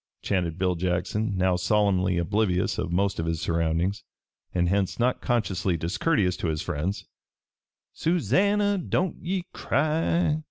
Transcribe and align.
chanted 0.23 0.57
Bill 0.57 0.73
Jackson, 0.73 1.37
now 1.37 1.55
solemnly 1.55 2.17
oblivious 2.17 2.79
of 2.79 2.91
most 2.91 3.19
of 3.19 3.27
his 3.27 3.39
surroundings 3.39 4.03
and 4.51 4.67
hence 4.67 4.97
not 4.97 5.21
consciously 5.21 5.77
discourteous 5.77 6.35
to 6.37 6.47
his 6.47 6.63
friends; 6.63 7.05
"Susannah, 7.93 8.79
don't 8.79 9.17
ye 9.23 9.43
cry!" 9.53 10.39